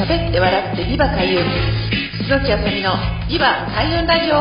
[0.00, 1.44] 喋って笑ってビバ開運
[2.24, 2.96] 楠木あさみの
[3.28, 4.40] ビバ開運ラジオ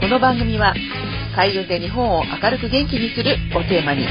[0.00, 0.72] この番組は
[1.36, 4.06] 開運で日本を明るく元気にするをテーマに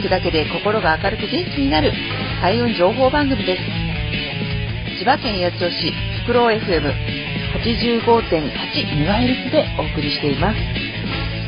[0.00, 1.92] 聞くだけで心が明るく元気になる
[2.40, 3.64] 開運情報番組です
[4.96, 5.92] 千葉県八千代市
[6.24, 10.56] フクロウ FM85.8MHz でお送りしています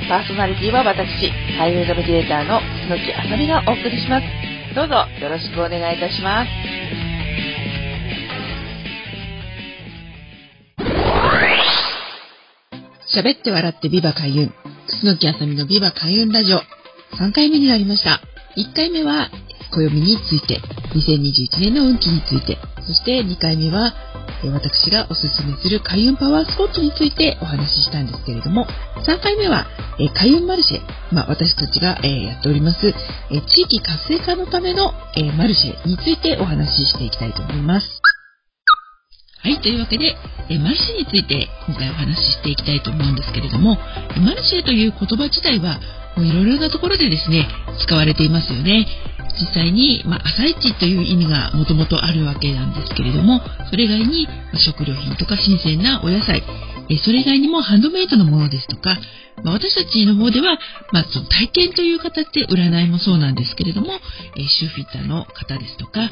[0.06, 4.26] パーソナリティは私、開運ナビゲーターの楠木あさみがお送りします。
[4.74, 6.67] どうぞよろしくお願いいたします。
[13.14, 14.52] 喋って笑ってビバ開運。
[14.86, 16.58] 楠木あさみのビバ開運ラジオ。
[17.16, 18.20] 3回目になりました。
[18.56, 19.30] 1回目は
[19.72, 20.60] 暦について、
[20.94, 23.94] 2021年の運気について、そして2回目は
[24.52, 28.66] 私がおすすめする開運パワースポットについてお話ししたんですけれども、
[29.06, 29.66] 3回目は
[30.14, 32.92] 開運マルシェ、まあ、私たちがやっております
[33.48, 34.92] 地域活性化のための
[35.36, 37.97] マルシェについてお話ししていきたいと思います。
[39.48, 40.14] はい、というわけで
[40.50, 43.78] え、マルシェについて今回お話ししていきたいと思うんですけれども、
[44.20, 45.80] マルシェという言葉自体は
[46.18, 47.48] いろいろなところでですね、
[47.80, 48.86] 使われていますよね。
[49.40, 56.42] 実際に、まあ、朝市という意味がもともとあるわけなんですけれども、それ以外に、ま食料品とか新鮮なお野菜、
[56.90, 58.98] えそれ以外にもハンドメイドのものですとか、
[59.44, 60.58] まあ、私たちの方では、
[60.92, 63.92] まあ、その体験という形で占いもそうなんですけれども、
[64.36, 66.10] えシューフィッターの方ですとか、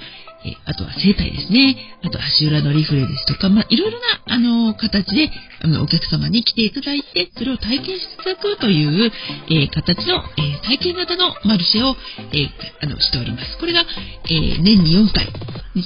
[0.64, 1.77] あとは生体ですね。
[2.02, 5.30] あと足裏のリフレですとか、まあ、いろいろな、あの、形で、
[5.62, 9.12] あの、お客様に来ていただいて、それを体験していただくという、
[9.48, 11.97] えー、形の、えー、体験型のマルシェを、
[12.33, 12.48] えー、
[12.83, 13.58] あの、しております。
[13.58, 13.84] これが、
[14.28, 15.28] え年に4回、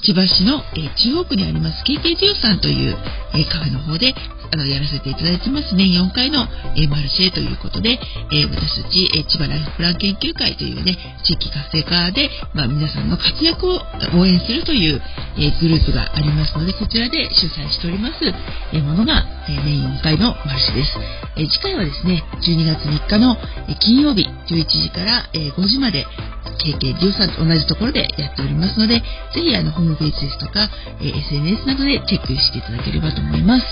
[0.03, 2.97] 千葉市の、え中央区にあります KKGO さんという、
[3.35, 4.15] えカフェの方で、
[4.53, 5.75] あの、やらせていただいてます。
[5.75, 8.01] 年4回の、えマルシェということで、
[8.33, 13.81] え私たち、え千葉ライフプラン研究会というね、地域活性化で、まあ、皆さんの活躍を
[14.15, 15.01] 応援するという、
[15.39, 18.15] えグループがありますので、そちらで主催しております、
[18.73, 20.99] えものが、え年4回のマルシェです。
[21.37, 23.37] え次回はですね、12月3日の、
[23.69, 26.07] え金曜日11時から、え5時まで、
[26.61, 29.01] KK13 と同じところでやっておりますので、
[29.35, 30.69] ぜひあのホームページですとか、
[31.01, 33.65] え SNS などでチェックしていただければと思います。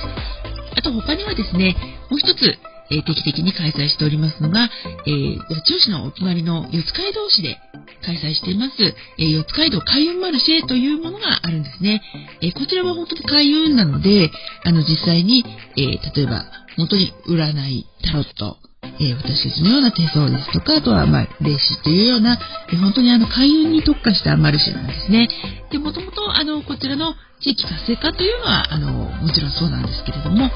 [0.77, 1.77] あと他にはですね、
[2.11, 2.59] もう一つ、
[2.91, 4.71] えー、定期的に開催しておりますのが、
[5.06, 7.59] えー、八千代市のお隣の四街道市で
[8.05, 8.75] 開催しています、
[9.19, 12.03] えー、四街道開運マルシェというものがあるんですね。
[12.41, 14.31] え、こちらは本当に開運なので、
[14.65, 15.45] あの実際に、
[15.77, 16.45] え、例えば
[16.77, 18.56] 本当に占い、タロット、
[19.00, 22.39] え、私たちのような手相ですとか、あとは、まあ、霊視というような、
[22.73, 25.29] え、本当にあの、開運に特化したマルシェなんですね。
[25.71, 30.49] で、もともと、あの、こちらの地域活性化というのは、あの、もちろんそうなんですけれども、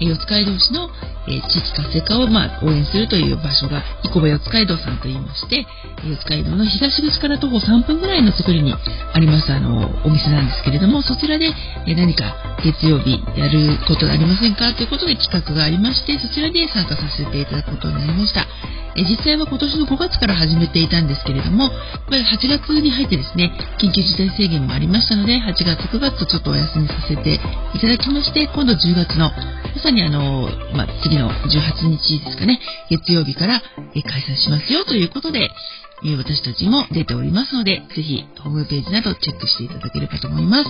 [0.00, 0.88] え、四街道市の、
[1.28, 5.66] え地域活性化を、まあ、応援するという場所が、生駒四街道さんと言いまして、
[6.08, 11.52] 四街道の東口から徒歩3分ぐらいのところにあります、あの、お店なんですけれども、そちらで、
[11.86, 18.46] え何か月曜日やることがありませんかということで企画がありまして、そちらで参加させていただくことになりました。
[18.96, 21.72] え実際は今年の5月から始めていたんですけれども、やっ
[22.08, 27.40] ぱり8月に入ってですね、緊急事態宣言もありましたので、8月、9月とちょっとお休みさせて
[27.74, 32.58] いただきまして、今度10月の、まさにあの、まあ、次の18日ですかね、
[32.88, 33.60] 月曜日から
[33.92, 35.50] 開催しますよということで、
[36.18, 40.64] 私たちも出ておりますので、ぜひホームページなどチェックしていただければと思います。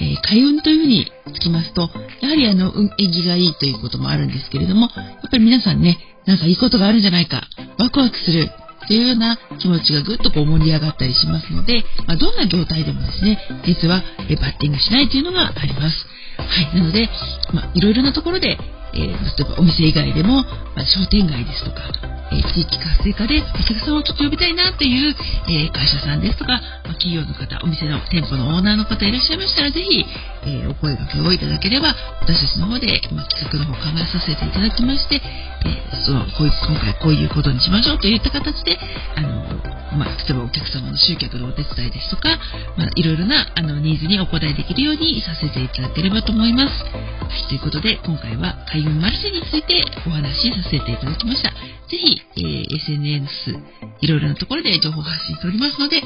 [0.00, 7.42] えー、開運というふうにつきますと、やはりあの、縁起がいいということもあるんですけれども、やっぱり皆さんね、なんかいいことがあるんじゃないか、
[7.78, 8.48] ワクワクする
[8.84, 14.02] っていうような気持ちがぐっとこう盛り上がったりしますので、まあ、どんな業態でもですね、実は
[14.40, 16.06] バッティングしないというのがあります。
[16.36, 16.78] はい。
[16.78, 17.08] なので、
[17.52, 18.58] まあ、いろいろなところで、
[18.94, 20.42] えー、例えばお店以外でも、
[20.76, 25.14] まあ、商店街ですとか、え、地域活性化でお客さんをちょっと呼びたいなっていう、
[25.48, 30.04] え、会社さんですとか、ま、企業の方、お店の店舗のオーナーの方いらっしゃいましたら、ぜひ、
[30.46, 35.20] えお声掛けをいただければ、私たちの方で、まあ、企画の方考えさせていただきまして、
[35.64, 38.78] えそのこういう今回こういうことにしましょうといった形で、
[39.16, 42.38] あのまあ、例えばお客様の集客のお手伝いですとか、
[42.76, 46.84] まあ、いろいろなあのニーズにお答えできるようにさせていただければと思います。
[46.84, 51.73] はい、ということで、今回は開運マルシェについてお話しさせていただきました。
[51.94, 53.54] ぜひ、えー、SNS、
[54.00, 56.00] いろいろなところで情報発信しておりますので、え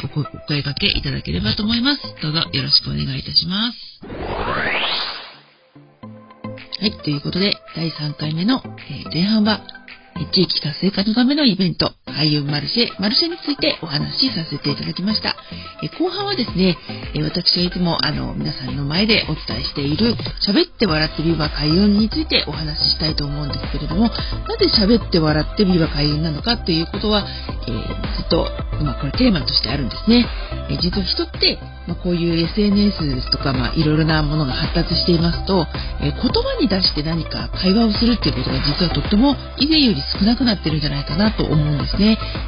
[0.00, 0.24] ー、お声
[0.62, 2.02] 掛けいただければと思います。
[2.22, 3.78] どうぞよろしくお願いいたします。
[6.80, 9.62] はい、ということで、第3回目の、えー、前半は、
[10.32, 15.36] 地域活性化のためのイベント、開運マルシェ、マルシェについてお話しさせていただきました。
[15.82, 16.78] え後半はですね、
[17.14, 20.14] え私がいつもあの皆さんの前でお伝えしている
[20.46, 24.10] 喋って笑ってビバ開運についてお話ししたいと思うんですけれども、な
[24.56, 27.26] ぜ喋って笑ってビバ開運なのかっていうことは、
[27.66, 28.48] えー、ずっと、
[28.82, 30.26] まあ、これテーマとしてあるんですね。
[30.70, 35.66] え実は人って、まあ、こういう SNS ですとか、まあ、いろいろなものが発達していますと、
[36.00, 42.03] え言葉に出して何か会話をするっていうことが実はとっても以前より少なくなってるんじゃないかなと思うんですね。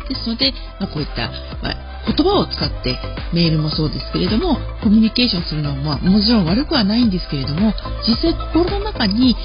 [0.08, 1.30] ですので、まあ、こういった、
[1.62, 2.98] まあ、言葉を使って
[3.32, 7.72] メールもそうですけれども、コミュニケーションするのは、まあ、もちろん悪くはないんですけれども、
[8.06, 9.36] 実際心の中に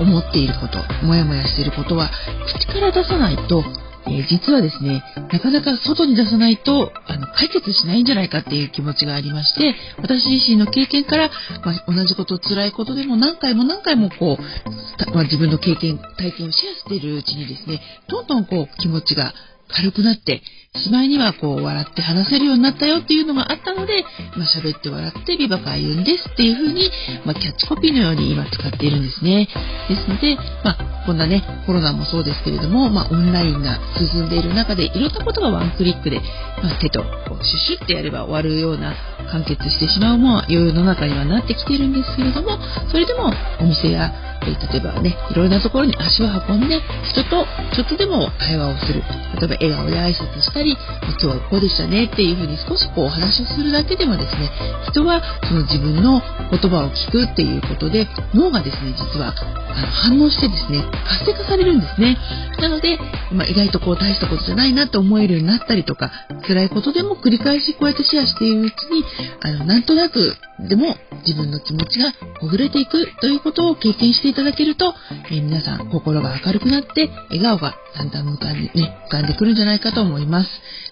[0.00, 2.10] 思っていること、モヤモヤしていることは、
[2.58, 3.64] 口から出さないと
[4.10, 11.30] え、実はですね、なかなか外に出さないと、あ、解決しないんじゃないかっていう気持ちがありまして、私自身の経験から、
[11.64, 19.32] まあ、同じこと、辛いことでも何回も何回もこう、まあ、自分の経験、体験をシェアしているうちにですね、どんどんこう、気持ちが
[19.68, 20.42] 軽くなって、
[20.78, 24.04] しまいにはこう笑って話せるようになったよっていうのがあったので、
[24.36, 26.90] まあ、喋って笑ってビバ開運ですっていう風に、
[27.24, 29.48] まあ、キャッチコピーのように今使っているんですね。
[29.88, 36.20] ですので、まあ、こんなね、コロナもそうですけれども、まあ、オンラインが進んでいる中で、いろんなことがワンクリックで、
[36.62, 38.94] まあ、手とこうシュシュってやれば終わるような
[39.30, 42.58] 完結してしまうも世の中にはなってきているんですけれども、
[42.90, 46.80] それでもお店やえ例えばね、いろいろなところに足を運んで、
[47.10, 49.02] 人とちょっとでも会話をする。
[49.40, 54.50] 例えば笑顔で挨拶したり、今日はこうでしたねっていうふうに少しこうお話をするだけでもですね、
[54.90, 62.16] 人はその自分の言葉を聞くっていうことで、脳がですね、実はあの反応してですね、活性化されるんですね。
[62.60, 62.98] なので、
[63.32, 66.10] まあ、意外とこう大したことじゃないなと思えるようになったりとか、
[66.46, 69.04] 辛いことでも繰り返しこうやってシェアしているうちに、
[69.42, 70.36] あの、なんとなく
[70.66, 70.96] でも
[71.26, 74.94] 自分の気持ちがほぐれていくということを経験していただけると、
[75.30, 80.50] えー、皆さん心が明るくなって笑顔がだんだん浮かんで、ね、浮かんでくるんじゃないかと思います。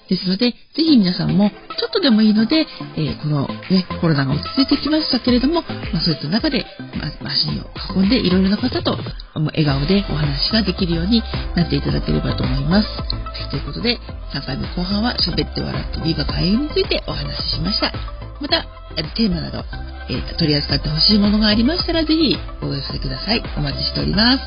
[0.09, 2.65] ですので、ぜひ皆さんもちょっとでもいいので、
[2.97, 6.65] えー、このね、コロナが落ち着いてきましたけれども、まあ、そういった中で、
[6.95, 7.65] ま、マシンを
[7.97, 8.97] 運んでいろいろな方と
[9.35, 11.23] 笑顔でお話ができるように
[11.57, 12.89] なっていただければと思います。
[12.89, 13.99] はいということで、
[14.33, 17.93] 3回目後半は喋って笑ってビバ開運についてお話ししました。
[18.41, 18.67] また、
[19.03, 19.65] テーマなど、
[20.09, 23.43] えー、取り扱ってほしいものがありましたら、ぜひお寄せください。
[23.57, 24.43] お待ちしております。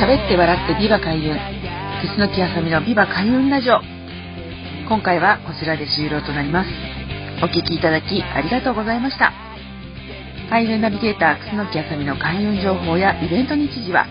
[0.00, 1.36] 喋って笑ってビバ開運。
[2.02, 3.80] 楠木あさみのビバ開運ラジオ。
[4.88, 6.70] 今回はこちらで終了となります。
[7.42, 9.32] お聴きいただきありがとうございました。
[10.50, 14.06] 開運ナビゲーター楠木あさみの開運情報やイベント日時は、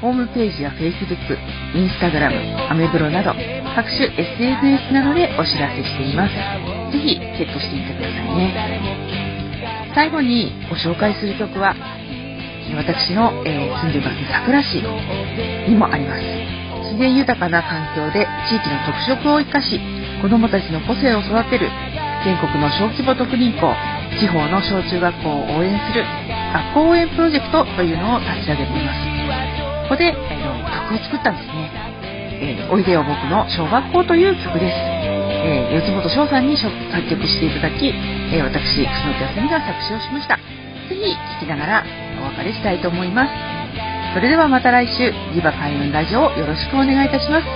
[0.00, 1.16] ホームページや Facebook、
[1.74, 3.34] Instagram、アメブロなど
[3.74, 6.34] 各種 SNS などでお知らせしています。
[6.92, 9.92] ぜひチェックしてみてくださいね。
[9.94, 11.74] 最後にご紹介する曲は
[12.76, 14.82] 私の、えー、住んでいます桜市
[15.68, 16.22] にもあります。
[16.90, 19.78] 自然豊かな環境で地域の特色を生かし
[20.22, 21.70] 子どもたちの個性を育てる
[22.24, 23.72] 全国の小規模特任校
[24.18, 26.04] 地方の小中学校を応援する
[26.52, 29.19] 学校応援プロジェクトというのを立ち上げています。
[29.90, 31.66] ここで、えー、曲を作ったんですね。
[32.38, 34.78] えー、おいでよ僕の小学校という曲です。
[35.42, 36.70] えー、四本翔さんに作
[37.10, 40.36] 曲していただき、えー、私、楠木康美が作詞をしました。
[40.36, 41.10] ぜひ
[41.42, 41.84] 聴きながら
[42.22, 43.32] お別れしたいと思います。
[44.14, 47.46] それではまた来週、リバ開運ラジオをよろしくお願いいたします。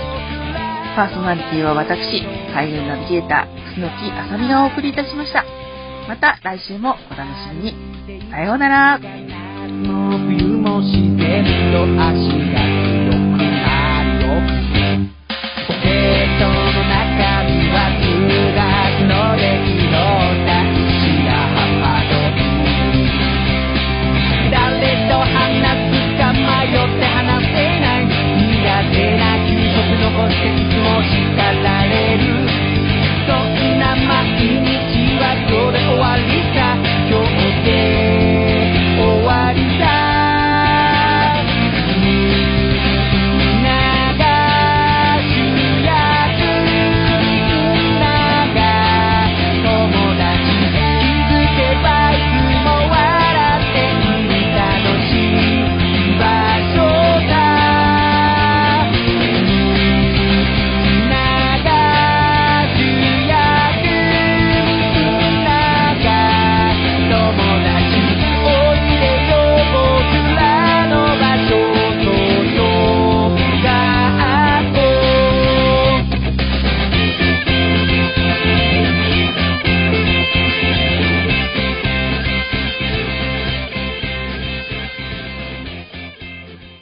[0.97, 2.19] パーソナリティは私、
[2.51, 5.45] 開運ナビゲーター、楠木あさみがお送りいたしました。
[6.09, 8.29] また来週もお楽しみに。
[8.29, 9.44] さようなら。
[9.85, 12.74] 冬もしてると足が